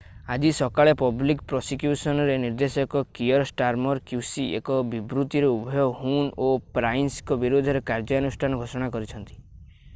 [0.33, 7.83] ଆଜି ସକାଳେ ପବ୍ଲିକ୍ ପ୍ରସିକ୍ୟୁସନ୍‌ର ନିର୍ଦ୍ଦେଶକ କିଅର୍ ଷ୍ଟାର୍ମର୍ qc ଏକ ବିବୃତ୍ତିରେ ଉଭୟ ହୁନ୍ ଓ ପ୍ରାଇସ୍‌ଙ୍କ ବିରୋଧରେ
[7.91, 9.35] କାର୍ଯ୍ୟାନୁଷ୍ଠାନ ଘୋଷଣା କରିଛନ୍ତି।